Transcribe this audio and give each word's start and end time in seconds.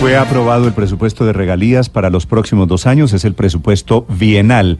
Fue 0.00 0.16
aprobado 0.16 0.68
el 0.68 0.74
presupuesto 0.74 1.26
de 1.26 1.32
regalías 1.32 1.88
para 1.88 2.08
los 2.08 2.24
próximos 2.24 2.68
dos 2.68 2.86
años. 2.86 3.12
Es 3.12 3.24
el 3.24 3.34
presupuesto 3.34 4.06
bienal 4.08 4.78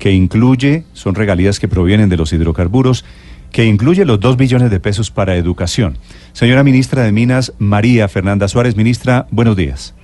que 0.00 0.10
incluye, 0.10 0.82
son 0.92 1.14
regalías 1.14 1.60
que 1.60 1.68
provienen 1.68 2.08
de 2.08 2.16
los 2.16 2.32
hidrocarburos, 2.32 3.04
que 3.52 3.64
incluye 3.64 4.04
los 4.04 4.18
dos 4.18 4.36
billones 4.36 4.72
de 4.72 4.80
pesos 4.80 5.12
para 5.12 5.36
educación. 5.36 5.98
Señora 6.32 6.64
ministra 6.64 7.02
de 7.04 7.12
Minas, 7.12 7.54
María 7.60 8.08
Fernanda 8.08 8.48
Suárez, 8.48 8.76
ministra, 8.76 9.28
buenos 9.30 9.56
días. 9.56 9.94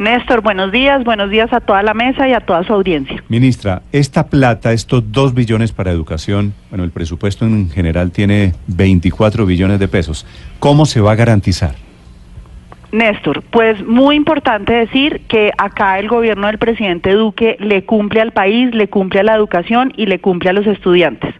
Néstor, 0.00 0.42
buenos 0.42 0.72
días, 0.72 1.04
buenos 1.04 1.30
días 1.30 1.52
a 1.52 1.60
toda 1.60 1.84
la 1.84 1.94
mesa 1.94 2.28
y 2.28 2.32
a 2.32 2.40
toda 2.40 2.64
su 2.64 2.72
audiencia. 2.72 3.22
Ministra, 3.28 3.82
esta 3.92 4.26
plata, 4.26 4.72
estos 4.72 5.12
dos 5.12 5.32
billones 5.32 5.70
para 5.70 5.92
educación, 5.92 6.54
bueno, 6.70 6.82
el 6.82 6.90
presupuesto 6.90 7.44
en 7.44 7.70
general 7.70 8.10
tiene 8.10 8.54
24 8.66 9.46
billones 9.46 9.78
de 9.78 9.86
pesos. 9.86 10.26
¿Cómo 10.58 10.86
se 10.86 11.00
va 11.00 11.12
a 11.12 11.16
garantizar? 11.16 11.87
Néstor, 12.90 13.42
pues 13.50 13.84
muy 13.84 14.16
importante 14.16 14.72
decir 14.72 15.20
que 15.28 15.50
acá 15.58 15.98
el 15.98 16.08
gobierno 16.08 16.46
del 16.46 16.58
presidente 16.58 17.12
Duque 17.12 17.56
le 17.60 17.84
cumple 17.84 18.20
al 18.22 18.32
país, 18.32 18.74
le 18.74 18.88
cumple 18.88 19.20
a 19.20 19.24
la 19.24 19.34
educación 19.34 19.92
y 19.96 20.06
le 20.06 20.20
cumple 20.20 20.50
a 20.50 20.52
los 20.54 20.66
estudiantes. 20.66 21.34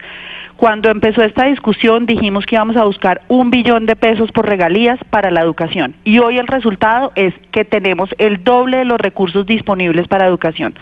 Cuando 0.56 0.90
empezó 0.90 1.22
esta 1.22 1.46
discusión 1.46 2.05
dijimos 2.05 2.44
que 2.44 2.56
íbamos 2.56 2.77
a 2.77 2.84
buscar 2.84 3.22
un 3.28 3.50
billón 3.50 3.86
de 3.86 3.94
pesos 3.94 4.32
por 4.32 4.46
regalías 4.46 4.98
para 5.08 5.30
la 5.30 5.40
educación 5.40 5.94
y 6.05 6.18
hoy 6.18 6.36
el 6.36 6.48
resultado 6.48 7.12
es 7.14 7.32
que 7.52 7.64
tenemos 7.64 8.10
el 8.18 8.42
doble 8.42 8.78
de 8.78 8.84
los 8.84 8.98
recursos 8.98 9.46
disponibles 9.46 10.08
para 10.08 10.27
educación. 10.27 10.74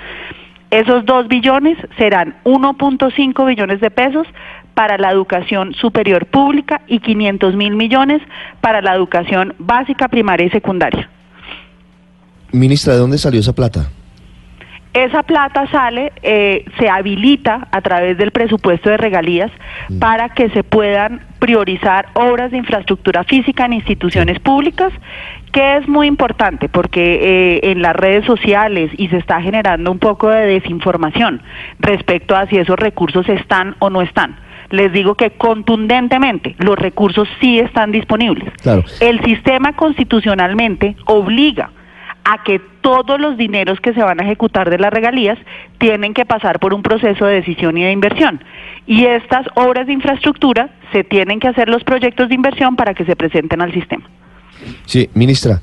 Esos 0.77 1.07
dos 1.07 1.27
billones 1.27 1.79
serán 1.97 2.37
1.5 2.45 3.47
billones 3.47 3.81
de 3.81 3.91
pesos 3.91 4.27
para 4.75 4.99
la 4.99 5.11
educación 5.11 5.73
superior 5.73 6.27
pública 6.27 6.83
y 6.87 7.01
500 7.01 7.57
mil 7.57 7.75
millones 7.75 8.21
para 8.61 8.83
la 8.83 8.95
educación 8.95 9.55
básica, 9.59 10.09
primaria 10.09 10.49
y 10.49 10.51
secundaria. 10.51 11.09
Ministra, 12.53 12.93
¿de 12.93 12.99
dónde 12.99 13.17
salió 13.17 13.41
esa 13.41 13.55
plata? 13.55 13.89
Esa 14.97 15.25
plata 15.25 15.67
sale, 15.71 16.11
eh, 16.23 16.65
se 16.79 16.89
habilita 16.89 17.69
a 17.71 17.83
través 17.83 18.17
del 18.17 18.31
presupuesto 18.31 18.89
de 18.89 18.97
regalías 18.97 19.51
Mm. 19.89 19.99
para 19.99 20.31
que 20.31 20.49
se 20.51 20.65
puedan 20.65 21.21
priorizar 21.39 22.07
obras 22.15 22.51
de 22.51 22.57
infraestructura 22.57 23.23
física 23.25 23.67
en 23.67 23.75
instituciones 23.75 24.41
públicas, 24.41 24.91
que 25.53 25.77
es 25.77 25.87
muy 25.87 26.07
importante 26.07 26.71
porque 26.71 27.01
eh, 27.03 27.71
en 27.71 27.83
las 27.83 27.95
redes 27.95 28.25
sociales 28.25 28.91
y 28.97 29.09
se 29.09 29.19
está 29.19 29.41
generando 29.43 29.93
un 29.93 29.99
poco 29.99 30.29
de 30.31 30.47
desinformación 30.47 31.43
respecto 31.79 32.35
a 32.35 32.47
si 32.47 32.57
esos 32.57 32.79
recursos 32.79 33.29
están 33.29 33.77
o 33.81 33.91
no 33.91 34.01
están. 34.01 34.37
Les 34.71 34.93
digo 34.93 35.15
que 35.15 35.31
contundentemente 35.31 36.57
los 36.59 36.77
recursos 36.77 37.29
sí 37.41 37.59
están 37.61 37.93
disponibles. 37.93 38.51
Claro. 38.63 38.83
El 39.01 39.23
sistema 39.25 39.75
constitucionalmente 39.75 40.97
obliga 41.05 41.71
a 42.29 42.43
que 42.43 42.61
todos 42.81 43.21
los 43.21 43.37
dineros 43.37 43.79
que 43.81 43.95
se 43.95 44.03
van 44.03 44.21
a 44.21 44.25
ejecutar 44.25 44.69
de 44.69 44.79
las 44.79 44.93
regalías 44.93 45.39
tienen 45.79 46.13
que 46.13 46.27
pasar 46.27 46.59
por 46.59 46.75
un 46.75 46.83
proceso 46.83 47.25
de 47.25 47.37
decisión 47.37 47.79
y 47.79 47.85
de 47.85 47.93
inversión. 47.93 48.43
Y 48.85 49.05
estas 49.05 49.47
obras 49.55 49.87
de 49.87 49.93
infraestructura 49.93 50.71
se 50.93 51.05
tienen 51.05 51.39
que 51.39 51.47
hacer 51.47 51.69
los 51.69 51.85
proyectos 51.85 52.29
de 52.29 52.35
inversión 52.35 52.75
para 52.75 52.95
que 52.95 53.05
se 53.05 53.15
presenten 53.15 53.63
al 53.63 53.73
sistema. 53.73 54.05
Sí, 54.87 55.09
ministra, 55.15 55.61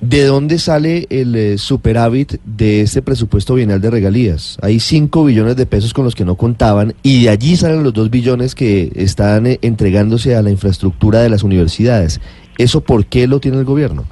¿de 0.00 0.24
dónde 0.24 0.58
sale 0.58 1.06
el 1.08 1.36
eh, 1.36 1.58
superávit 1.58 2.40
de 2.44 2.80
este 2.80 3.00
presupuesto 3.00 3.54
bienal 3.54 3.80
de 3.80 3.90
regalías? 3.92 4.58
Hay 4.60 4.80
5 4.80 5.24
billones 5.24 5.54
de 5.54 5.66
pesos 5.66 5.94
con 5.94 6.04
los 6.04 6.16
que 6.16 6.24
no 6.24 6.34
contaban 6.34 6.94
y 7.04 7.24
de 7.24 7.30
allí 7.30 7.54
salen 7.54 7.84
los 7.84 7.92
2 7.92 8.10
billones 8.10 8.56
que 8.56 8.90
están 8.96 9.46
eh, 9.46 9.60
entregándose 9.62 10.34
a 10.34 10.42
la 10.42 10.50
infraestructura 10.50 11.20
de 11.20 11.30
las 11.30 11.44
universidades. 11.44 12.20
¿Eso 12.58 12.80
por 12.80 13.06
qué 13.06 13.28
lo 13.28 13.38
tiene 13.38 13.58
el 13.58 13.64
gobierno? 13.64 14.04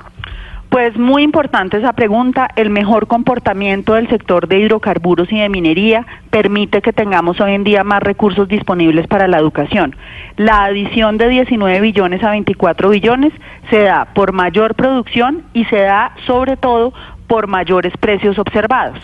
Pues 0.70 0.96
muy 0.96 1.24
importante 1.24 1.78
esa 1.78 1.94
pregunta. 1.94 2.48
El 2.54 2.70
mejor 2.70 3.08
comportamiento 3.08 3.94
del 3.94 4.08
sector 4.08 4.46
de 4.46 4.60
hidrocarburos 4.60 5.30
y 5.32 5.40
de 5.40 5.48
minería 5.48 6.06
permite 6.30 6.80
que 6.80 6.92
tengamos 6.92 7.40
hoy 7.40 7.54
en 7.54 7.64
día 7.64 7.82
más 7.82 8.00
recursos 8.00 8.46
disponibles 8.46 9.08
para 9.08 9.26
la 9.26 9.38
educación. 9.38 9.96
La 10.36 10.62
adición 10.62 11.18
de 11.18 11.28
19 11.28 11.80
billones 11.80 12.22
a 12.22 12.30
24 12.30 12.88
billones 12.88 13.32
se 13.68 13.80
da 13.80 14.04
por 14.14 14.32
mayor 14.32 14.76
producción 14.76 15.42
y 15.54 15.64
se 15.64 15.80
da 15.80 16.12
sobre 16.24 16.56
todo 16.56 16.92
por 17.30 17.46
mayores 17.46 17.92
precios 18.00 18.40
observados. 18.40 18.98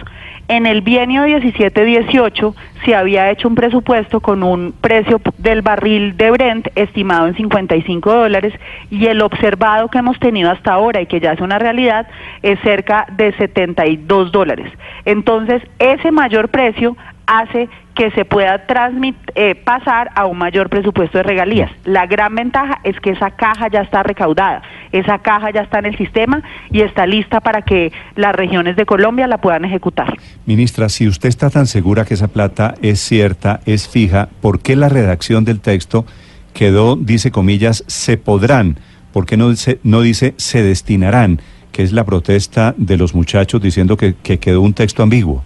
En 0.49 0.67
el 0.67 0.81
bienio 0.81 1.27
17-18 1.27 2.55
se 2.85 2.97
había 2.97 3.31
hecho 3.31 3.47
un 3.47 3.55
presupuesto 3.55 4.19
con 4.19 4.43
un 4.43 4.75
precio 4.81 5.21
del 5.39 5.63
barril 5.63 6.17
de 6.17 6.33
Brent 6.33 6.67
estimado 6.75 7.29
en 7.29 7.37
55 7.37 8.13
dólares 8.13 8.53
y 8.91 9.07
el 9.07 9.23
observado 9.23 9.87
que 9.87 9.99
hemos 9.99 10.19
tenido 10.19 10.51
hasta 10.51 10.73
ahora 10.73 11.01
y 11.01 11.07
que 11.07 11.21
ya 11.21 11.35
es 11.35 11.41
una 11.41 11.61
realidad 11.61 12.09
es 12.43 12.59
cerca 12.65 13.07
de 13.17 13.33
72 13.35 14.33
dólares. 14.33 14.73
Entonces, 15.05 15.63
ese 15.79 16.11
mayor 16.11 16.49
precio 16.49 16.97
hace 17.27 17.69
que 17.95 18.11
se 18.11 18.25
pueda 18.25 18.67
transmit, 18.67 19.17
eh, 19.35 19.55
pasar 19.55 20.11
a 20.15 20.27
un 20.27 20.37
mayor 20.37 20.69
presupuesto 20.69 21.19
de 21.19 21.25
regalías. 21.25 21.71
La 21.85 22.07
gran 22.07 22.35
ventaja 22.35 22.79
es 22.85 22.99
que 23.01 23.11
esa 23.11 23.31
caja 23.31 23.69
ya 23.69 23.81
está 23.81 24.03
recaudada, 24.03 24.63
esa 24.93 25.19
caja 25.19 25.51
ya 25.51 25.63
está 25.63 25.79
en 25.79 25.87
el 25.87 25.97
sistema 25.97 26.43
y 26.71 26.83
está 26.83 27.07
lista 27.07 27.41
para 27.41 27.63
que 27.63 27.93
las 28.15 28.35
regiones 28.35 28.77
de 28.77 28.85
Colombia 28.85 29.27
la 29.27 29.39
puedan 29.39 29.65
ejecutar. 29.65 30.15
Ministra, 30.45 30.89
si 30.89 31.09
usted 31.09 31.29
está 31.29 31.49
tan 31.49 31.67
segura 31.67 32.05
que 32.05 32.15
esa 32.15 32.29
plata 32.29 32.75
es 32.83 33.01
cierta, 33.01 33.61
es 33.65 33.89
fija, 33.89 34.29
¿por 34.41 34.61
qué 34.61 34.77
la 34.77 34.89
redacción 34.89 35.45
del 35.45 35.61
texto 35.61 36.05
quedó, 36.53 36.97
dice 36.97 37.31
comillas, 37.31 37.83
se 37.87 38.19
podrán? 38.19 38.79
¿Por 39.13 39.25
qué 39.25 39.39
no 39.39 39.49
dice, 39.49 39.81
no 39.83 40.03
dice 40.03 40.35
se 40.37 40.63
destinarán? 40.63 41.41
Que 41.73 41.83
es 41.83 41.93
la 41.93 42.05
protesta 42.05 42.75
de 42.77 42.99
los 42.99 43.15
muchachos 43.15 43.63
diciendo 43.63 43.97
que, 43.97 44.15
que 44.15 44.39
quedó 44.39 44.61
un 44.61 44.75
texto 44.75 45.03
ambiguo. 45.03 45.45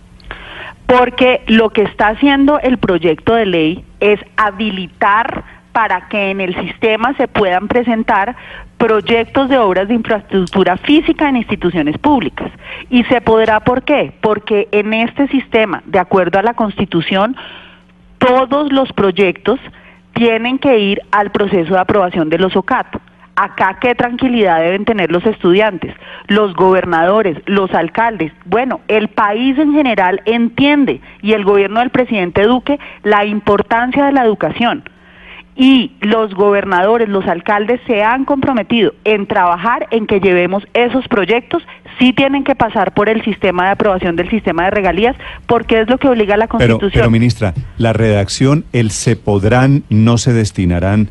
Porque 0.91 1.45
lo 1.47 1.71
que 1.71 1.83
está 1.83 2.09
haciendo 2.09 2.59
el 2.59 2.79
proyecto 2.79 3.35
de 3.35 3.47
ley 3.47 3.85
es 4.01 4.19
habilitar 4.37 5.45
para 5.71 6.09
que 6.09 6.31
en 6.31 6.41
el 6.41 6.53
sistema 6.57 7.15
se 7.15 7.29
puedan 7.29 7.69
presentar 7.69 8.35
proyectos 8.77 9.49
de 9.49 9.59
obras 9.59 9.87
de 9.87 9.95
infraestructura 9.95 10.77
física 10.79 11.29
en 11.29 11.37
instituciones 11.37 11.97
públicas. 11.99 12.51
¿Y 12.89 13.05
se 13.05 13.21
podrá 13.21 13.61
por 13.61 13.85
qué? 13.85 14.13
Porque 14.21 14.67
en 14.73 14.93
este 14.93 15.29
sistema, 15.29 15.81
de 15.87 16.01
acuerdo 16.01 16.41
a 16.41 16.43
la 16.43 16.55
Constitución, 16.55 17.37
todos 18.19 18.73
los 18.73 18.93
proyectos 18.93 19.61
tienen 20.15 20.59
que 20.59 20.77
ir 20.77 21.01
al 21.13 21.31
proceso 21.31 21.75
de 21.75 21.81
aprobación 21.81 22.31
de 22.31 22.39
los 22.39 22.57
OCAT. 22.57 22.89
Acá 23.43 23.79
qué 23.81 23.95
tranquilidad 23.95 24.61
deben 24.61 24.85
tener 24.85 25.11
los 25.11 25.25
estudiantes, 25.25 25.95
los 26.27 26.53
gobernadores, 26.53 27.39
los 27.47 27.73
alcaldes. 27.73 28.35
Bueno, 28.45 28.83
el 28.87 29.09
país 29.09 29.57
en 29.57 29.73
general 29.73 30.21
entiende 30.27 31.01
y 31.23 31.33
el 31.33 31.45
gobierno 31.45 31.81
del 31.81 31.89
presidente 31.89 32.43
Duque 32.43 32.79
la 33.03 33.25
importancia 33.25 34.05
de 34.05 34.13
la 34.13 34.27
educación. 34.27 34.85
Y 35.57 35.93
los 36.03 36.35
gobernadores, 36.35 37.09
los 37.09 37.27
alcaldes 37.27 37.81
se 37.87 38.03
han 38.03 38.27
comprometido 38.27 38.93
en 39.05 39.27
trabajar 39.27 39.89
en 39.91 40.07
que 40.07 40.21
llevemos 40.21 40.67
esos 40.75 41.09
proyectos, 41.09 41.63
sí 41.99 42.13
tienen 42.13 42.45
que 42.45 42.55
pasar 42.55 42.93
por 42.93 43.09
el 43.09 43.25
sistema 43.25 43.65
de 43.65 43.71
aprobación 43.71 44.17
del 44.17 44.29
sistema 44.29 44.65
de 44.65 44.73
regalías, 44.73 45.17
porque 45.47 45.81
es 45.81 45.89
lo 45.89 45.97
que 45.97 46.09
obliga 46.09 46.35
a 46.35 46.39
la 46.39 46.49
Constitución. 46.49 46.91
pero 46.93 47.11
ministra, 47.11 47.55
la 47.79 47.95
redacción, 47.95 48.67
el 48.75 48.91
se 48.91 49.17
podrán, 49.17 49.85
no 49.89 50.19
se 50.19 50.35
destinarán, 50.35 51.09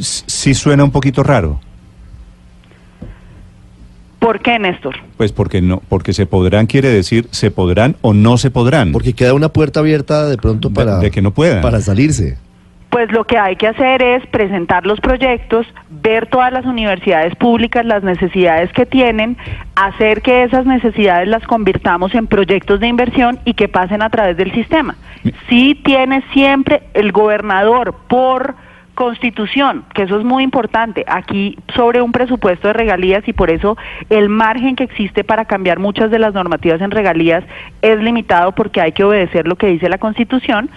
sí 0.00 0.54
suena 0.54 0.84
un 0.84 0.90
poquito 0.90 1.22
raro. 1.22 1.60
¿Por 4.18 4.40
qué, 4.40 4.58
Néstor? 4.58 4.96
Pues 5.18 5.32
porque 5.32 5.60
no, 5.60 5.82
porque 5.88 6.14
se 6.14 6.24
podrán 6.24 6.66
quiere 6.66 6.88
decir 6.88 7.28
se 7.30 7.50
podrán 7.50 7.96
o 8.00 8.14
no 8.14 8.38
se 8.38 8.50
podrán. 8.50 8.92
Porque 8.92 9.12
queda 9.12 9.34
una 9.34 9.50
puerta 9.50 9.80
abierta 9.80 10.26
de 10.26 10.38
pronto 10.38 10.70
De- 10.70 10.74
para, 10.74 10.98
de 10.98 11.10
que 11.10 11.20
no 11.20 11.32
puedan. 11.32 11.60
para 11.60 11.80
salirse. 11.80 12.38
Pues 12.88 13.10
lo 13.10 13.24
que 13.24 13.36
hay 13.36 13.56
que 13.56 13.66
hacer 13.66 14.00
es 14.02 14.24
presentar 14.28 14.86
los 14.86 15.00
proyectos, 15.00 15.66
ver 15.90 16.26
todas 16.28 16.52
las 16.52 16.64
universidades 16.64 17.34
públicas, 17.34 17.84
las 17.84 18.04
necesidades 18.04 18.72
que 18.72 18.86
tienen, 18.86 19.36
hacer 19.74 20.22
que 20.22 20.44
esas 20.44 20.64
necesidades 20.64 21.26
las 21.28 21.42
convirtamos 21.44 22.14
en 22.14 22.28
proyectos 22.28 22.78
de 22.78 22.86
inversión 22.86 23.40
y 23.44 23.54
que 23.54 23.66
pasen 23.68 24.00
a 24.00 24.10
través 24.10 24.36
del 24.36 24.52
sistema. 24.52 24.94
Mi- 25.24 25.32
Sí 25.48 25.74
tiene 25.84 26.22
siempre 26.32 26.84
el 26.94 27.10
gobernador 27.10 27.96
por 28.08 28.54
Constitución, 28.94 29.84
que 29.94 30.02
eso 30.02 30.18
es 30.18 30.24
muy 30.24 30.44
importante, 30.44 31.04
aquí 31.08 31.58
sobre 31.74 32.00
un 32.00 32.12
presupuesto 32.12 32.68
de 32.68 32.74
regalías 32.74 33.26
y 33.26 33.32
por 33.32 33.50
eso 33.50 33.76
el 34.08 34.28
margen 34.28 34.76
que 34.76 34.84
existe 34.84 35.24
para 35.24 35.44
cambiar 35.44 35.78
muchas 35.78 36.10
de 36.10 36.18
las 36.18 36.34
normativas 36.34 36.80
en 36.80 36.90
regalías 36.90 37.44
es 37.82 37.98
limitado 38.00 38.52
porque 38.52 38.80
hay 38.80 38.92
que 38.92 39.04
obedecer 39.04 39.48
lo 39.48 39.56
que 39.56 39.66
dice 39.66 39.88
la 39.88 39.98
Constitución. 39.98 40.70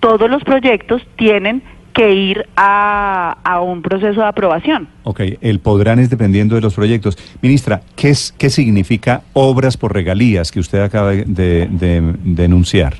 Todos 0.00 0.28
los 0.28 0.42
proyectos 0.42 1.02
tienen 1.16 1.62
que 1.92 2.12
ir 2.12 2.46
a, 2.56 3.36
a 3.44 3.60
un 3.60 3.82
proceso 3.82 4.20
de 4.20 4.26
aprobación. 4.26 4.88
Ok, 5.04 5.20
el 5.40 5.60
podrán 5.60 5.98
es 5.98 6.10
dependiendo 6.10 6.54
de 6.54 6.62
los 6.62 6.74
proyectos. 6.74 7.16
Ministra, 7.42 7.82
¿qué, 7.96 8.08
es, 8.10 8.32
qué 8.38 8.50
significa 8.50 9.22
obras 9.34 9.76
por 9.76 9.92
regalías 9.92 10.50
que 10.50 10.58
usted 10.58 10.80
acaba 10.80 11.10
de, 11.10 11.24
de, 11.26 11.68
de 11.70 12.14
denunciar? 12.24 12.94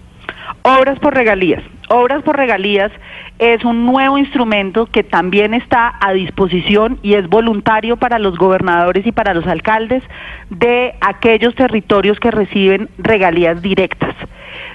Obras 0.62 0.98
por 1.00 1.14
regalías. 1.14 1.62
Obras 1.88 2.22
por 2.22 2.36
regalías 2.36 2.92
es 3.38 3.64
un 3.64 3.86
nuevo 3.86 4.18
instrumento 4.18 4.86
que 4.86 5.02
también 5.02 5.54
está 5.54 5.94
a 6.00 6.12
disposición 6.12 6.98
y 7.02 7.14
es 7.14 7.28
voluntario 7.28 7.96
para 7.96 8.18
los 8.18 8.38
gobernadores 8.38 9.06
y 9.06 9.12
para 9.12 9.34
los 9.34 9.46
alcaldes 9.46 10.02
de 10.50 10.94
aquellos 11.00 11.54
territorios 11.54 12.20
que 12.20 12.30
reciben 12.30 12.88
regalías 12.98 13.60
directas. 13.60 14.14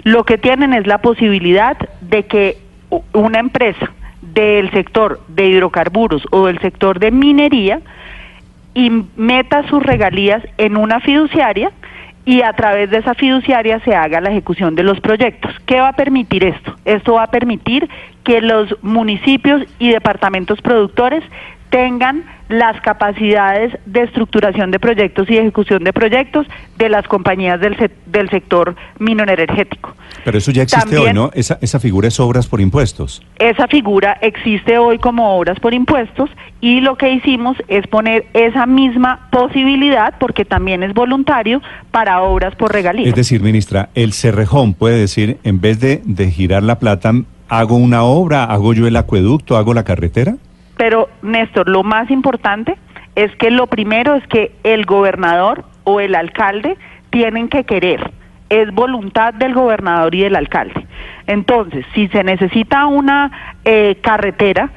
Lo 0.04 0.24
que 0.24 0.38
tienen 0.38 0.74
es 0.74 0.86
la 0.88 1.00
posibilidad 1.00 1.78
de 2.02 2.26
que 2.26 2.58
una 3.14 3.40
empresa 3.40 3.92
del 4.22 4.70
sector 4.72 5.22
de 5.28 5.48
hidrocarburos 5.48 6.24
o 6.32 6.48
del 6.48 6.60
sector 6.60 7.00
de 7.00 7.12
minería 7.12 7.82
meta 9.16 9.68
sus 9.70 9.82
regalías 9.82 10.44
en 10.58 10.78
una 10.78 11.00
fiduciaria 11.00 11.72
y 12.28 12.42
a 12.42 12.52
través 12.52 12.90
de 12.90 12.98
esa 12.98 13.14
fiduciaria 13.14 13.80
se 13.86 13.96
haga 13.96 14.20
la 14.20 14.30
ejecución 14.30 14.76
de 14.76 14.84
los 14.84 15.00
proyectos. 15.00 15.56
¿Qué 15.66 15.80
va 15.80 15.88
a 15.88 15.94
permitir 15.94 16.44
esto? 16.44 16.76
Esto 16.84 17.14
va 17.14 17.24
a 17.24 17.32
permitir 17.32 17.88
que 18.26 18.42
los 18.42 18.76
municipios 18.82 19.64
y 19.80 19.92
departamentos 19.92 20.62
productores 20.62 21.24
tengan 21.70 22.24
las 22.50 22.80
capacidades 22.82 23.78
de 23.86 24.04
estructuración 24.04 24.72
de 24.72 24.80
proyectos 24.80 25.30
y 25.30 25.38
ejecución 25.38 25.84
de 25.84 25.92
proyectos 25.92 26.48
de 26.78 26.90
las 26.90 27.06
compañías 27.08 27.60
del, 27.60 27.78
se 27.78 27.92
del 28.06 28.30
sector 28.30 28.76
energético. 29.00 29.94
Pero 30.24 30.38
eso 30.38 30.52
ya 30.52 30.64
existe 30.64 30.96
También, 30.96 31.18
hoy, 31.18 31.26
¿no? 31.26 31.32
Esa, 31.34 31.58
esa 31.62 31.80
figura 31.80 32.08
es 32.08 32.20
obras 32.20 32.48
por 32.48 32.62
impuestos. 32.62 33.22
Esa 33.38 33.68
figura 33.68 34.18
existe 34.22 34.78
hoy 34.78 34.98
como 34.98 35.38
obras 35.38 35.60
por 35.60 35.74
impuestos 35.74 36.30
y 36.62 36.80
lo 36.82 36.96
que 36.96 37.12
hicimos 37.12 37.58
es 37.68 37.86
poner 37.88 38.28
esa 38.34 38.66
misma 38.66 39.28
posibilidad, 39.32 40.16
porque 40.20 40.46
también 40.46 40.84
es 40.84 40.94
voluntario, 40.94 41.62
para 41.92 42.22
obras 42.22 42.56
por 42.56 42.72
regalías. 42.72 43.10
Es 43.10 43.16
decir, 43.16 43.42
ministra, 43.42 43.90
el 43.94 44.14
Cerrejón 44.14 44.74
puede 44.74 44.98
decir, 44.98 45.38
en 45.44 45.60
vez 45.62 45.80
de, 45.80 46.02
de 46.06 46.32
girar 46.32 46.64
la 46.64 46.80
plata, 46.80 47.12
hago 47.50 47.76
una 47.76 48.04
obra, 48.04 48.46
hago 48.46 48.74
yo 48.74 48.88
el 48.88 48.96
acueducto, 48.96 49.58
hago 49.58 49.74
la 49.74 49.84
carretera. 49.84 50.36
Pero, 50.78 51.10
Néstor, 51.22 51.68
lo 51.68 51.84
más 51.84 52.10
importante 52.12 52.78
es 53.16 53.36
que 53.38 53.50
lo 53.50 53.68
primero 53.68 54.16
es 54.16 54.26
que 54.28 54.52
el 54.64 54.86
gobernador 54.86 55.66
o 55.84 56.00
el 56.00 56.16
alcalde 56.16 56.78
tienen 57.10 57.50
que 57.50 57.64
querer. 57.64 58.12
Es 58.50 58.72
voluntad 58.72 59.34
del 59.34 59.54
gobernador 59.54 60.14
y 60.14 60.22
del 60.22 60.36
alcalde. 60.36 60.86
Entonces, 61.26 61.86
si 61.94 62.08
se 62.10 62.24
necesita 62.24 62.86
una 62.86 63.58
eh, 63.66 63.98
carretera 64.02 64.70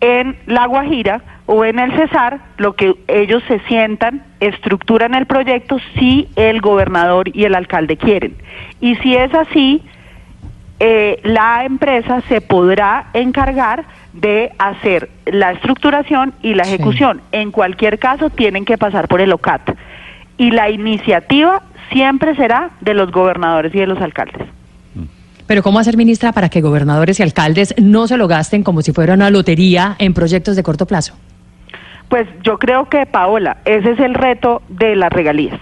en 0.00 0.36
La 0.46 0.66
Guajira 0.66 1.22
o 1.46 1.64
en 1.64 1.78
el 1.78 1.94
Cesar, 1.96 2.40
lo 2.56 2.74
que 2.74 2.94
ellos 3.06 3.42
se 3.48 3.60
sientan, 3.60 4.22
estructuran 4.40 5.14
el 5.14 5.26
proyecto 5.26 5.78
si 5.98 6.28
el 6.36 6.60
gobernador 6.60 7.28
y 7.34 7.44
el 7.44 7.54
alcalde 7.54 7.96
quieren. 7.96 8.36
Y 8.80 8.96
si 8.96 9.14
es 9.14 9.32
así, 9.34 9.82
eh, 10.80 11.20
la 11.22 11.64
empresa 11.64 12.20
se 12.28 12.40
podrá 12.40 13.06
encargar 13.12 13.84
de 14.12 14.52
hacer 14.58 15.10
la 15.26 15.52
estructuración 15.52 16.34
y 16.42 16.54
la 16.54 16.64
ejecución. 16.64 17.18
Sí. 17.18 17.38
En 17.40 17.50
cualquier 17.50 17.98
caso, 17.98 18.30
tienen 18.30 18.64
que 18.64 18.78
pasar 18.78 19.08
por 19.08 19.20
el 19.20 19.32
OCAT. 19.32 19.76
Y 20.36 20.50
la 20.50 20.70
iniciativa 20.70 21.62
siempre 21.92 22.34
será 22.34 22.70
de 22.80 22.94
los 22.94 23.10
gobernadores 23.12 23.74
y 23.74 23.78
de 23.78 23.86
los 23.86 24.00
alcaldes. 24.00 24.42
Pero 25.46 25.62
¿cómo 25.62 25.78
hacer, 25.78 25.96
ministra, 25.96 26.32
para 26.32 26.48
que 26.48 26.62
gobernadores 26.62 27.20
y 27.20 27.22
alcaldes 27.22 27.74
no 27.78 28.06
se 28.06 28.16
lo 28.16 28.28
gasten 28.28 28.62
como 28.62 28.80
si 28.82 28.92
fuera 28.92 29.14
una 29.14 29.30
lotería 29.30 29.94
en 29.98 30.14
proyectos 30.14 30.56
de 30.56 30.62
corto 30.62 30.86
plazo? 30.86 31.14
Pues 32.08 32.26
yo 32.42 32.58
creo 32.58 32.88
que, 32.88 33.06
Paola, 33.06 33.58
ese 33.64 33.92
es 33.92 34.00
el 34.00 34.14
reto 34.14 34.62
de 34.68 34.96
las 34.96 35.10
regalías. 35.10 35.58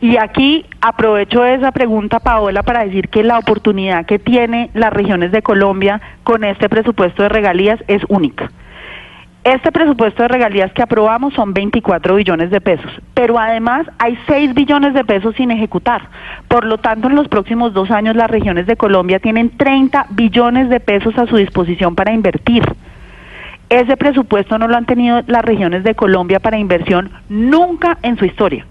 Y 0.00 0.18
aquí 0.18 0.66
aprovecho 0.80 1.44
esa 1.44 1.72
pregunta, 1.72 2.20
Paola, 2.20 2.62
para 2.62 2.84
decir 2.84 3.08
que 3.08 3.22
la 3.22 3.38
oportunidad 3.38 4.04
que 4.04 4.18
tiene 4.18 4.70
las 4.74 4.92
regiones 4.92 5.32
de 5.32 5.42
Colombia 5.42 6.00
con 6.22 6.44
este 6.44 6.68
presupuesto 6.68 7.22
de 7.22 7.30
regalías 7.30 7.82
es 7.88 8.02
única. 8.08 8.50
Este 9.42 9.70
presupuesto 9.70 10.24
de 10.24 10.28
regalías 10.28 10.72
que 10.72 10.82
aprobamos 10.82 11.32
son 11.32 11.54
24 11.54 12.16
billones 12.16 12.50
de 12.50 12.60
pesos, 12.60 12.90
pero 13.14 13.38
además 13.38 13.86
hay 13.98 14.18
6 14.26 14.54
billones 14.54 14.92
de 14.92 15.04
pesos 15.04 15.36
sin 15.36 15.52
ejecutar. 15.52 16.08
Por 16.48 16.64
lo 16.64 16.78
tanto, 16.78 17.08
en 17.08 17.14
los 17.14 17.28
próximos 17.28 17.72
dos 17.72 17.92
años 17.92 18.16
las 18.16 18.28
regiones 18.28 18.66
de 18.66 18.76
Colombia 18.76 19.20
tienen 19.20 19.56
30 19.56 20.08
billones 20.10 20.68
de 20.68 20.80
pesos 20.80 21.16
a 21.16 21.26
su 21.26 21.36
disposición 21.36 21.94
para 21.94 22.12
invertir. 22.12 22.64
Ese 23.68 23.96
presupuesto 23.96 24.58
no 24.58 24.66
lo 24.66 24.76
han 24.76 24.84
tenido 24.84 25.22
las 25.28 25.44
regiones 25.44 25.84
de 25.84 25.94
Colombia 25.94 26.40
para 26.40 26.58
inversión 26.58 27.12
nunca 27.28 27.98
en 28.02 28.18
su 28.18 28.24
historia. 28.24 28.66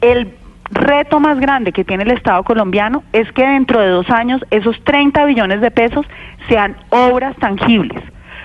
El 0.00 0.28
reto 0.74 1.20
más 1.20 1.38
grande 1.38 1.72
que 1.72 1.84
tiene 1.84 2.02
el 2.02 2.10
Estado 2.10 2.42
colombiano 2.42 3.04
es 3.12 3.30
que 3.32 3.46
dentro 3.46 3.80
de 3.80 3.88
dos 3.88 4.10
años 4.10 4.44
esos 4.50 4.82
30 4.84 5.24
billones 5.24 5.60
de 5.60 5.70
pesos 5.70 6.06
sean 6.48 6.76
obras 6.90 7.36
tangibles, 7.36 8.02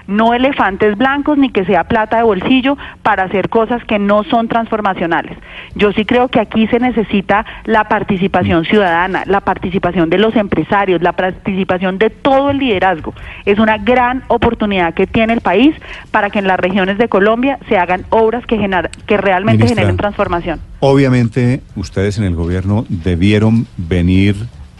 no 0.10 0.34
elefantes 0.34 0.98
blancos 0.98 1.38
ni 1.38 1.50
que 1.50 1.66
sea 1.66 1.86
plata 1.86 2.18
de 2.18 2.24
bolsillo 2.24 2.78
para 3.04 3.24
hacer 3.24 3.50
cosas 3.50 3.84
que 3.86 4.00
no 4.00 4.24
son 4.24 4.48
transformacionales. 4.48 5.38
Yo 5.76 5.92
sí 5.94 6.06
creo 6.06 6.28
que 6.28 6.40
aquí 6.40 6.68
se 6.68 6.80
necesita 6.80 7.46
la 7.66 7.88
participación 7.88 8.66
ciudadana, 8.66 9.24
la 9.26 9.42
participación 9.42 10.10
de 10.10 10.18
los 10.18 10.36
empresarios, 10.36 11.02
la 11.02 11.14
participación 11.14 11.98
de 11.98 12.10
todo 12.10 12.50
el 12.50 12.58
liderazgo. 12.58 13.14
Es 13.46 13.60
una 13.60 13.78
gran 13.78 14.24
oportunidad 14.28 14.94
que 14.94 15.08
tiene 15.08 15.34
el 15.34 15.42
país 15.42 15.76
para 16.12 16.30
que 16.30 16.40
en 16.40 16.48
las 16.48 16.60
regiones 16.60 16.98
de 16.98 17.08
Colombia 17.08 17.60
se 17.68 17.78
hagan 17.78 18.06
obras 18.10 18.46
que, 18.46 18.58
gener 18.58 18.90
que 19.06 19.18
realmente 19.18 19.64
Ministra, 19.64 19.76
generen 19.76 19.98
transformación. 19.98 20.60
Obviamente 20.80 21.62
ustedes 21.76 22.18
en 22.18 22.24
el 22.24 22.36
gobierno 22.36 22.86
debieron 22.90 23.68
venir, 23.78 24.36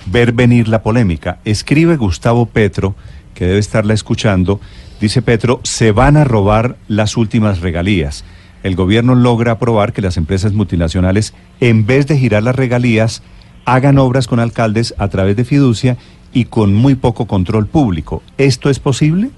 ver 0.06 0.32
venir 0.32 0.68
la 0.68 0.82
polémica. 0.82 1.40
Escribe 1.46 1.98
Gustavo 1.98 2.46
Petro, 2.46 2.96
que 3.40 3.46
debe 3.46 3.60
estarla 3.60 3.94
escuchando, 3.94 4.60
dice 5.00 5.22
Petro, 5.22 5.62
se 5.64 5.94
van 5.94 6.18
a 6.18 6.26
robar 6.26 6.76
las 6.90 7.16
últimas 7.16 7.62
regalías. 7.62 8.26
El 8.64 8.76
gobierno 8.76 9.16
logra 9.16 9.54
aprobar 9.54 9.94
que 9.94 10.02
las 10.02 10.18
empresas 10.18 10.52
multinacionales, 10.52 11.34
en 11.62 11.86
vez 11.86 12.06
de 12.06 12.18
girar 12.18 12.44
las 12.44 12.58
regalías, 12.58 13.24
hagan 13.64 13.98
obras 13.98 14.28
con 14.28 14.42
alcaldes 14.42 14.94
a 14.98 15.08
través 15.08 15.38
de 15.38 15.46
fiducia 15.46 15.96
y 16.34 16.46
con 16.46 16.74
muy 16.74 16.96
poco 16.96 17.28
control 17.28 17.66
público. 17.66 18.22
¿Esto 18.38 18.70
es 18.70 18.80
posible? 18.80 19.30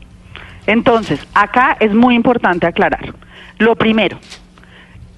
Entonces, 0.66 1.20
acá 1.36 1.78
es 1.80 1.94
muy 1.94 2.16
importante 2.16 2.66
aclarar. 2.66 3.14
Lo 3.60 3.76
primero, 3.76 4.18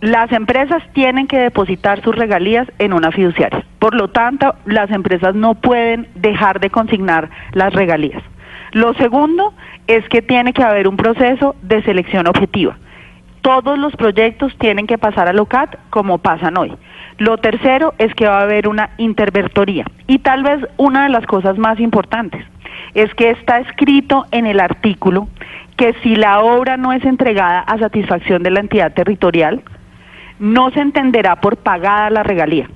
las 0.02 0.30
empresas 0.34 0.84
tienen 0.92 1.28
que 1.28 1.38
depositar 1.38 2.04
sus 2.04 2.16
regalías 2.16 2.68
en 2.80 2.92
una 2.92 3.14
fiduciaria. 3.14 3.64
Por 3.80 3.96
lo 3.96 4.10
tanto, 4.10 4.56
las 4.66 4.92
empresas 4.92 5.36
no 5.36 5.56
pueden 5.56 6.10
dejar 6.16 6.60
de 6.60 6.70
consignar 6.70 7.30
las 7.54 7.72
regalías. 7.72 8.22
Lo 8.74 8.94
segundo 8.96 9.54
es 9.88 10.08
que 10.10 10.22
tiene 10.22 10.52
que 10.52 10.64
haber 10.64 10.88
un 10.88 10.98
proceso 10.98 11.56
de 11.62 11.84
selección 11.84 12.28
objetiva. 12.28 12.78
Todos 13.42 13.78
los 13.78 13.96
proyectos 13.96 14.56
tienen 14.58 14.88
que 14.88 14.98
pasar 14.98 15.28
al 15.28 15.40
OCAT 15.40 15.76
como 15.90 16.18
pasan 16.18 16.58
hoy. 16.58 16.74
Lo 17.20 17.38
tercero 17.38 17.94
es 18.00 18.14
que 18.16 18.26
va 18.26 18.40
a 18.40 18.44
haber 18.44 18.68
una 18.68 18.90
intervertoría. 18.98 19.86
Y 20.08 20.20
tal 20.20 20.44
vez 20.44 20.60
una 20.78 21.04
de 21.04 21.10
las 21.10 21.26
cosas 21.28 21.58
más 21.58 21.80
importantes 21.80 22.44
es 22.96 23.14
que 23.14 23.30
está 23.30 23.60
escrito 23.60 24.26
en 24.32 24.48
el 24.48 24.60
artículo 24.60 25.28
que 25.78 25.94
si 26.02 26.16
la 26.16 26.40
obra 26.40 26.78
no 26.78 26.94
es 26.94 27.04
entregada 27.06 27.60
a 27.60 27.78
satisfacción 27.78 28.42
de 28.42 28.52
la 28.52 28.60
entidad 28.60 28.94
territorial, 28.94 29.62
no 30.40 30.72
se 30.72 30.80
entenderá 30.80 31.36
por 31.42 31.58
pagada 31.58 32.10
la 32.10 32.24
regalía. 32.24 32.68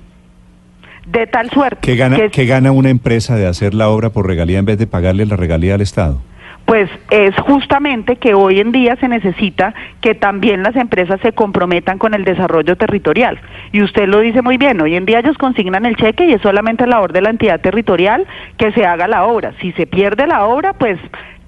De 1.12 1.26
tal 1.26 1.50
suerte. 1.50 1.78
¿Qué 1.80 1.96
gana, 1.96 2.16
que, 2.16 2.30
¿Qué 2.30 2.46
gana 2.46 2.72
una 2.72 2.90
empresa 2.90 3.36
de 3.36 3.46
hacer 3.46 3.74
la 3.74 3.88
obra 3.88 4.10
por 4.10 4.26
regalía 4.26 4.58
en 4.58 4.64
vez 4.64 4.78
de 4.78 4.86
pagarle 4.86 5.24
la 5.26 5.36
regalía 5.36 5.74
al 5.74 5.80
Estado? 5.80 6.20
Pues 6.68 6.90
es 7.10 7.34
justamente 7.36 8.16
que 8.16 8.34
hoy 8.34 8.60
en 8.60 8.72
día 8.72 8.94
se 8.96 9.08
necesita 9.08 9.72
que 10.02 10.14
también 10.14 10.62
las 10.62 10.76
empresas 10.76 11.18
se 11.22 11.32
comprometan 11.32 11.96
con 11.96 12.12
el 12.12 12.24
desarrollo 12.24 12.76
territorial. 12.76 13.40
Y 13.72 13.82
usted 13.82 14.06
lo 14.06 14.20
dice 14.20 14.42
muy 14.42 14.58
bien, 14.58 14.78
hoy 14.82 14.94
en 14.94 15.06
día 15.06 15.20
ellos 15.20 15.38
consignan 15.38 15.86
el 15.86 15.96
cheque 15.96 16.26
y 16.26 16.34
es 16.34 16.42
solamente 16.42 16.86
labor 16.86 17.14
de 17.14 17.22
la 17.22 17.30
entidad 17.30 17.58
territorial 17.62 18.26
que 18.58 18.70
se 18.72 18.84
haga 18.84 19.08
la 19.08 19.24
obra. 19.24 19.54
Si 19.62 19.72
se 19.72 19.86
pierde 19.86 20.26
la 20.26 20.44
obra, 20.44 20.74
pues 20.74 20.98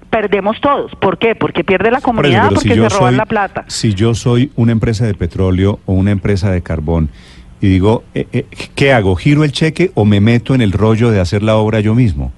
perdemos 0.09 0.59
todos. 0.59 0.95
¿Por 0.95 1.19
qué? 1.19 1.35
Porque 1.35 1.63
pierde 1.63 1.91
la 1.91 2.01
comunidad, 2.01 2.49
Por 2.49 2.53
eso, 2.53 2.55
porque 2.55 2.73
si 2.73 2.81
se 2.81 2.89
roban 2.89 3.11
soy, 3.11 3.17
la 3.17 3.25
plata. 3.27 3.65
Si 3.67 3.93
yo 3.93 4.15
soy 4.15 4.51
una 4.55 4.71
empresa 4.71 5.05
de 5.05 5.13
petróleo 5.13 5.79
o 5.85 5.93
una 5.93 6.09
empresa 6.09 6.51
de 6.51 6.63
carbón 6.63 7.09
y 7.61 7.69
digo, 7.69 8.03
eh, 8.15 8.27
eh, 8.33 8.45
¿qué 8.75 8.91
hago? 8.91 9.15
¿Giro 9.15 9.43
el 9.43 9.51
cheque 9.51 9.91
o 9.93 10.03
me 10.03 10.19
meto 10.19 10.55
en 10.55 10.61
el 10.61 10.71
rollo 10.71 11.11
de 11.11 11.19
hacer 11.19 11.43
la 11.43 11.55
obra 11.55 11.79
yo 11.79 11.95
mismo? 11.95 12.31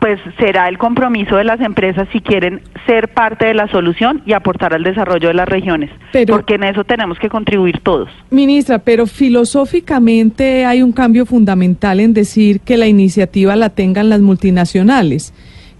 pues 0.00 0.20
será 0.38 0.68
el 0.68 0.78
compromiso 0.78 1.36
de 1.36 1.44
las 1.44 1.60
empresas 1.60 2.08
si 2.12 2.20
quieren 2.20 2.62
ser 2.86 3.08
parte 3.08 3.46
de 3.46 3.54
la 3.54 3.68
solución 3.68 4.22
y 4.26 4.32
aportar 4.32 4.74
al 4.74 4.82
desarrollo 4.82 5.28
de 5.28 5.34
las 5.34 5.48
regiones, 5.48 5.90
porque 6.26 6.54
en 6.54 6.64
eso 6.64 6.84
tenemos 6.84 7.18
que 7.18 7.28
contribuir 7.28 7.80
todos. 7.80 8.08
Ministra, 8.30 8.78
pero 8.78 9.06
filosóficamente 9.06 10.64
hay 10.64 10.82
un 10.82 10.92
cambio 10.92 11.26
fundamental 11.26 12.00
en 12.00 12.14
decir 12.14 12.60
que 12.60 12.76
la 12.76 12.86
iniciativa 12.86 13.56
la 13.56 13.70
tengan 13.70 14.08
las 14.08 14.20
multinacionales 14.20 15.34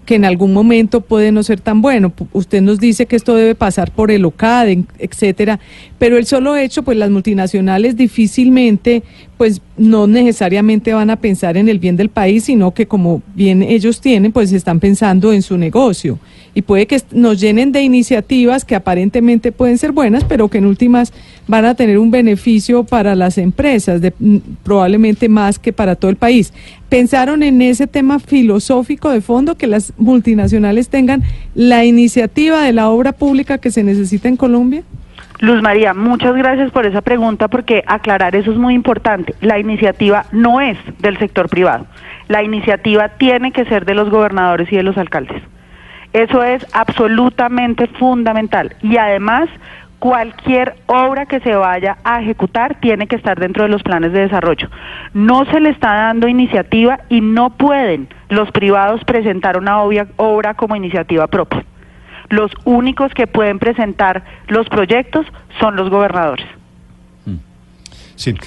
que 0.05 0.15
en 0.15 0.25
algún 0.25 0.53
momento 0.53 1.01
puede 1.01 1.31
no 1.31 1.41
ser 1.41 1.59
tan 1.59 1.81
bueno. 1.81 2.13
Usted 2.31 2.61
nos 2.61 2.79
dice 2.79 3.07
que 3.07 3.15
esto 3.15 3.35
debe 3.35 3.55
pasar 3.55 3.91
por 3.91 4.11
el 4.11 4.23
OCAD, 4.23 4.67
etcétera, 4.99 5.59
pero 5.97 6.17
el 6.17 6.25
solo 6.25 6.57
hecho, 6.57 6.83
pues 6.83 6.97
las 6.97 7.09
multinacionales 7.09 7.95
difícilmente, 7.95 9.03
pues 9.37 9.61
no 9.77 10.07
necesariamente 10.07 10.93
van 10.93 11.09
a 11.09 11.15
pensar 11.15 11.55
en 11.55 11.69
el 11.69 11.79
bien 11.79 11.95
del 11.95 12.09
país, 12.09 12.45
sino 12.45 12.73
que 12.73 12.85
como 12.85 13.21
bien 13.33 13.63
ellos 13.63 14.01
tienen, 14.01 14.31
pues 14.31 14.51
están 14.51 14.79
pensando 14.79 15.31
en 15.31 15.41
su 15.41 15.57
negocio. 15.57 16.19
Y 16.53 16.61
puede 16.61 16.85
que 16.85 17.01
nos 17.11 17.39
llenen 17.39 17.71
de 17.71 17.81
iniciativas 17.81 18.63
que 18.63 18.75
aparentemente 18.75 19.51
pueden 19.51 19.77
ser 19.77 19.91
buenas, 19.91 20.23
pero 20.23 20.47
que 20.49 20.57
en 20.57 20.65
últimas 20.65 21.13
van 21.47 21.65
a 21.65 21.75
tener 21.75 21.97
un 21.97 22.11
beneficio 22.11 22.83
para 22.83 23.15
las 23.15 23.37
empresas, 23.37 24.01
de, 24.01 24.13
probablemente 24.63 25.29
más 25.29 25.59
que 25.59 25.73
para 25.73 25.95
todo 25.95 26.11
el 26.11 26.17
país. 26.17 26.53
¿Pensaron 26.89 27.43
en 27.43 27.61
ese 27.61 27.87
tema 27.87 28.19
filosófico 28.19 29.09
de 29.09 29.21
fondo, 29.21 29.55
que 29.55 29.67
las 29.67 29.93
multinacionales 29.97 30.89
tengan 30.89 31.23
la 31.55 31.85
iniciativa 31.85 32.63
de 32.63 32.73
la 32.73 32.89
obra 32.89 33.11
pública 33.11 33.57
que 33.57 33.71
se 33.71 33.83
necesita 33.83 34.29
en 34.29 34.37
Colombia? 34.37 34.83
Luz 35.39 35.61
María, 35.61 35.93
muchas 35.93 36.33
gracias 36.33 36.71
por 36.71 36.85
esa 36.85 37.01
pregunta 37.01 37.49
porque 37.49 37.83
aclarar 37.87 38.35
eso 38.37 38.51
es 38.51 38.57
muy 38.57 38.73
importante. 38.73 39.35
La 39.41 39.59
iniciativa 39.59 40.25
no 40.31 40.61
es 40.61 40.77
del 40.99 41.17
sector 41.17 41.49
privado. 41.49 41.85
La 42.29 42.41
iniciativa 42.41 43.09
tiene 43.09 43.51
que 43.51 43.65
ser 43.65 43.85
de 43.85 43.95
los 43.95 44.09
gobernadores 44.09 44.71
y 44.71 44.77
de 44.77 44.83
los 44.83 44.97
alcaldes. 44.97 45.43
Eso 46.13 46.41
es 46.41 46.65
absolutamente 46.73 47.87
fundamental. 47.87 48.77
Y 48.81 48.95
además, 48.95 49.49
cualquier 49.99 50.75
obra 50.85 51.25
que 51.25 51.41
se 51.41 51.53
vaya 51.53 51.97
a 52.05 52.21
ejecutar 52.21 52.79
tiene 52.79 53.07
que 53.07 53.17
estar 53.17 53.37
dentro 53.37 53.63
de 53.63 53.69
los 53.69 53.83
planes 53.83 54.13
de 54.13 54.21
desarrollo. 54.21 54.69
No 55.13 55.43
se 55.51 55.59
le 55.59 55.69
está 55.71 55.95
dando 55.95 56.29
iniciativa 56.29 56.99
y 57.09 57.19
no 57.19 57.49
pueden 57.49 58.07
los 58.29 58.49
privados 58.51 59.03
presentar 59.03 59.57
una 59.57 59.81
obra 59.81 60.53
como 60.53 60.77
iniciativa 60.77 61.27
propia 61.27 61.65
los 62.29 62.51
únicos 62.63 63.13
que 63.13 63.27
pueden 63.27 63.59
presentar 63.59 64.23
los 64.47 64.67
proyectos 64.69 65.25
son 65.59 65.75
los 65.75 65.89
gobernadores. 65.89 66.45
Mm. 67.25 67.37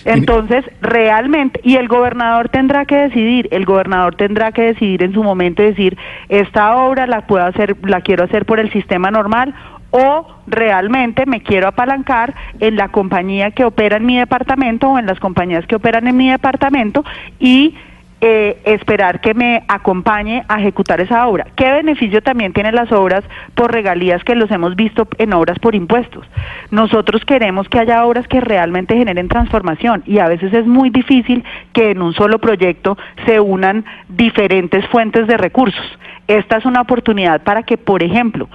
Entonces, 0.04 0.64
realmente, 0.80 1.60
y 1.62 1.76
el 1.76 1.88
gobernador 1.88 2.48
tendrá 2.48 2.84
que 2.84 2.96
decidir, 2.96 3.48
el 3.50 3.64
gobernador 3.64 4.14
tendrá 4.14 4.52
que 4.52 4.62
decidir 4.62 5.02
en 5.02 5.12
su 5.12 5.22
momento 5.22 5.62
decir, 5.62 5.96
esta 6.28 6.76
obra 6.76 7.06
la 7.06 7.26
puedo 7.26 7.44
hacer, 7.44 7.76
la 7.82 8.00
quiero 8.00 8.24
hacer 8.24 8.46
por 8.46 8.60
el 8.60 8.72
sistema 8.72 9.10
normal 9.10 9.54
o 9.90 10.26
realmente 10.46 11.24
me 11.26 11.40
quiero 11.40 11.68
apalancar 11.68 12.34
en 12.60 12.76
la 12.76 12.88
compañía 12.88 13.50
que 13.52 13.64
opera 13.64 13.96
en 13.96 14.06
mi 14.06 14.18
departamento 14.18 14.90
o 14.90 14.98
en 14.98 15.06
las 15.06 15.18
compañías 15.18 15.66
que 15.66 15.76
operan 15.76 16.06
en 16.06 16.16
mi 16.16 16.30
departamento 16.30 17.04
y 17.38 17.74
eh, 18.20 18.60
esperar 18.64 19.20
que 19.20 19.32
me 19.32 19.62
acompañe 19.68 20.44
a 20.48 20.58
ejecutar 20.60 21.00
esa 21.00 21.26
obra. 21.28 21.46
¿Qué 21.54 21.70
beneficio 21.70 22.20
también 22.20 22.52
tienen 22.52 22.74
las 22.74 22.90
obras 22.90 23.22
por 23.54 23.72
regalías 23.72 24.24
que 24.24 24.34
los 24.34 24.50
hemos 24.50 24.74
visto 24.74 25.06
en 25.18 25.32
obras 25.32 25.58
por 25.60 25.74
impuestos? 25.74 26.26
Nosotros 26.70 27.24
queremos 27.24 27.68
que 27.68 27.78
haya 27.78 28.04
obras 28.04 28.26
que 28.26 28.40
realmente 28.40 28.96
generen 28.96 29.28
transformación 29.28 30.02
y 30.04 30.18
a 30.18 30.28
veces 30.28 30.52
es 30.52 30.66
muy 30.66 30.90
difícil 30.90 31.44
que 31.72 31.92
en 31.92 32.02
un 32.02 32.12
solo 32.12 32.40
proyecto 32.40 32.98
se 33.24 33.38
unan 33.38 33.84
diferentes 34.08 34.84
fuentes 34.88 35.26
de 35.28 35.36
recursos. 35.36 35.86
Esta 36.26 36.56
es 36.56 36.66
una 36.66 36.80
oportunidad 36.80 37.42
para 37.42 37.62
que, 37.62 37.78
por 37.78 38.02
ejemplo, 38.02 38.48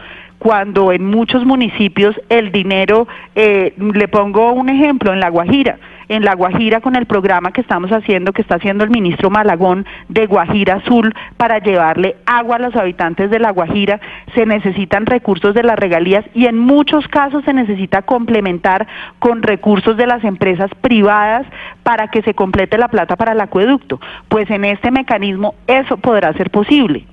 cuando 0.44 0.92
en 0.92 1.06
muchos 1.06 1.46
municipios 1.46 2.20
el 2.28 2.52
dinero, 2.52 3.08
eh, 3.34 3.74
le 3.78 4.10
pongo 4.10 4.52
un 4.52 4.68
ejemplo, 4.68 5.14
en 5.14 5.22
La 5.22 5.30
Guajira, 5.30 5.78
en 6.10 6.26
La 6.26 6.36
Guajira 6.36 6.82
con 6.82 6.98
el 6.98 7.06
programa 7.06 7.54
que 7.54 7.62
estamos 7.62 7.92
haciendo, 7.92 8.34
que 8.34 8.42
está 8.42 8.56
haciendo 8.56 8.84
el 8.84 8.90
ministro 8.90 9.30
Malagón 9.30 9.86
de 10.10 10.26
Guajira 10.26 10.76
Azul 10.76 11.16
para 11.38 11.60
llevarle 11.60 12.18
agua 12.26 12.58
a 12.58 12.60
los 12.60 12.76
habitantes 12.76 13.32
de 13.32 13.40
La 13.40 13.52
Guajira, 13.52 14.02
se 14.36 14.46
necesitan 14.46 15.06
recursos 15.06 15.54
de 15.54 15.64
las 15.64 15.80
regalías 15.80 16.26
y 16.34 16.48
en 16.48 16.58
muchos 16.58 17.08
casos 17.08 17.46
se 17.46 17.54
necesita 17.54 18.02
complementar 18.02 18.86
con 19.20 19.44
recursos 19.44 19.96
de 19.96 20.08
las 20.08 20.26
empresas 20.26 20.70
privadas 20.82 21.48
para 21.84 22.10
que 22.10 22.22
se 22.22 22.34
complete 22.34 22.78
la 22.78 22.90
plata 22.90 23.16
para 23.16 23.32
el 23.32 23.40
acueducto. 23.40 24.02
Pues 24.28 24.50
en 24.50 24.66
este 24.66 24.92
mecanismo 24.92 25.56
eso 25.68 25.96
podrá 25.96 26.34
ser 26.34 26.50
posible. 26.50 27.06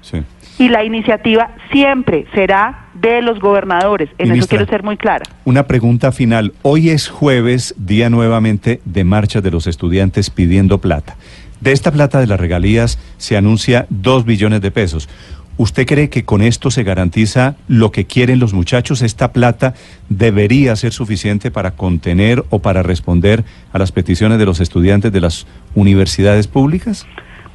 Sí 0.00 0.22
y 0.58 0.68
la 0.68 0.84
iniciativa 0.84 1.50
siempre 1.70 2.26
será 2.34 2.86
de 2.94 3.22
los 3.22 3.38
gobernadores. 3.40 4.08
En 4.18 4.32
eso 4.32 4.46
quiero 4.46 4.66
ser 4.66 4.82
muy 4.82 4.96
clara. 4.96 5.24
Una 5.44 5.66
pregunta 5.66 6.12
final. 6.12 6.52
Hoy 6.62 6.90
es 6.90 7.08
jueves, 7.08 7.74
día 7.78 8.10
nuevamente 8.10 8.80
de 8.84 9.04
marcha 9.04 9.40
de 9.40 9.50
los 9.50 9.66
estudiantes 9.66 10.30
pidiendo 10.30 10.78
plata. 10.78 11.16
De 11.60 11.72
esta 11.72 11.90
plata 11.90 12.20
de 12.20 12.26
las 12.26 12.38
regalías 12.38 12.98
se 13.16 13.36
anuncia 13.36 13.86
dos 13.90 14.24
billones 14.24 14.60
de 14.60 14.70
pesos. 14.70 15.08
¿Usted 15.56 15.86
cree 15.86 16.08
que 16.08 16.24
con 16.24 16.40
esto 16.40 16.70
se 16.70 16.84
garantiza 16.84 17.56
lo 17.66 17.90
que 17.90 18.06
quieren 18.06 18.38
los 18.38 18.54
muchachos? 18.54 19.02
¿Esta 19.02 19.32
plata 19.32 19.74
debería 20.08 20.76
ser 20.76 20.92
suficiente 20.92 21.50
para 21.50 21.72
contener 21.72 22.44
o 22.50 22.60
para 22.60 22.84
responder 22.84 23.44
a 23.72 23.78
las 23.80 23.90
peticiones 23.90 24.38
de 24.38 24.44
los 24.46 24.60
estudiantes 24.60 25.12
de 25.12 25.20
las 25.20 25.48
universidades 25.74 26.46
públicas? 26.46 27.06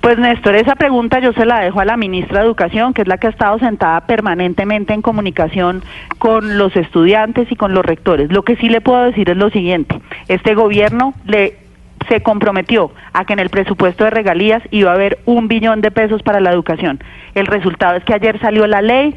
Pues 0.03 0.17
Néstor, 0.17 0.57
esa 0.57 0.75
pregunta 0.75 1.19
yo 1.19 1.31
se 1.31 1.45
la 1.45 1.61
dejo 1.61 1.79
a 1.79 1.85
la 1.85 1.95
ministra 1.95 2.39
de 2.39 2.45
Educación, 2.45 2.93
que 2.93 3.03
es 3.03 3.07
la 3.07 3.19
que 3.19 3.27
ha 3.27 3.29
estado 3.29 3.57
sentada 3.59 4.01
permanentemente 4.01 4.93
en 4.93 5.01
comunicación 5.01 5.81
con 6.17 6.57
los 6.57 6.75
estudiantes 6.75 7.49
y 7.49 7.55
con 7.55 7.73
los 7.73 7.85
rectores. 7.85 8.29
Lo 8.29 8.41
que 8.43 8.57
sí 8.57 8.67
le 8.67 8.81
puedo 8.81 9.01
decir 9.01 9.29
es 9.29 9.37
lo 9.37 9.49
siguiente, 9.49 10.01
este 10.27 10.55
gobierno 10.55 11.13
le 11.25 11.55
se 12.09 12.21
comprometió 12.21 12.91
a 13.13 13.23
que 13.23 13.31
en 13.31 13.39
el 13.39 13.49
presupuesto 13.49 14.03
de 14.03 14.09
regalías 14.09 14.61
iba 14.71 14.91
a 14.91 14.95
haber 14.95 15.19
un 15.25 15.47
billón 15.47 15.79
de 15.79 15.89
pesos 15.89 16.21
para 16.21 16.41
la 16.41 16.51
educación. 16.51 16.99
El 17.33 17.47
resultado 17.47 17.95
es 17.95 18.03
que 18.03 18.13
ayer 18.13 18.41
salió 18.41 18.67
la 18.67 18.81
ley, 18.81 19.15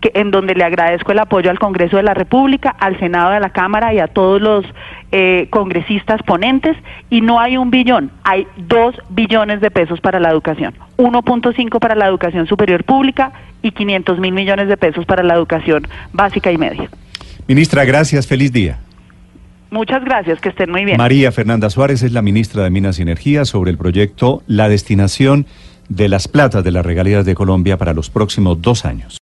que, 0.00 0.10
en 0.14 0.30
donde 0.30 0.54
le 0.54 0.64
agradezco 0.64 1.12
el 1.12 1.18
apoyo 1.18 1.50
al 1.50 1.58
Congreso 1.58 1.96
de 1.96 2.02
la 2.02 2.14
República, 2.14 2.70
al 2.70 2.98
Senado 2.98 3.30
de 3.30 3.40
la 3.40 3.50
Cámara 3.50 3.92
y 3.92 3.98
a 3.98 4.08
todos 4.08 4.40
los 4.40 4.64
eh, 5.12 5.48
congresistas 5.50 6.22
ponentes, 6.22 6.76
y 7.10 7.20
no 7.20 7.40
hay 7.40 7.56
un 7.56 7.70
billón, 7.70 8.10
hay 8.24 8.46
dos 8.56 8.94
billones 9.10 9.60
de 9.60 9.70
pesos 9.70 10.00
para 10.00 10.20
la 10.20 10.30
educación, 10.30 10.74
1.5 10.96 11.78
para 11.78 11.94
la 11.94 12.06
educación 12.06 12.46
superior 12.46 12.84
pública 12.84 13.32
y 13.62 13.72
500 13.72 14.18
mil 14.18 14.32
millones 14.32 14.68
de 14.68 14.76
pesos 14.76 15.04
para 15.04 15.22
la 15.22 15.34
educación 15.34 15.86
básica 16.12 16.52
y 16.52 16.58
media. 16.58 16.88
Ministra, 17.46 17.84
gracias, 17.84 18.26
feliz 18.26 18.52
día. 18.52 18.78
Muchas 19.70 20.02
gracias, 20.04 20.40
que 20.40 20.48
estén 20.48 20.70
muy 20.70 20.84
bien. 20.84 20.96
María 20.96 21.30
Fernanda 21.30 21.68
Suárez 21.68 22.02
es 22.02 22.12
la 22.12 22.22
ministra 22.22 22.62
de 22.62 22.70
Minas 22.70 22.98
y 22.98 23.02
Energía 23.02 23.44
sobre 23.44 23.70
el 23.70 23.76
proyecto 23.76 24.42
La 24.46 24.68
destinación 24.68 25.46
de 25.88 26.08
las 26.08 26.28
platas 26.28 26.64
de 26.64 26.70
las 26.70 26.84
regalías 26.84 27.24
de 27.24 27.34
Colombia 27.34 27.76
para 27.76 27.94
los 27.94 28.10
próximos 28.10 28.60
dos 28.60 28.84
años. 28.84 29.14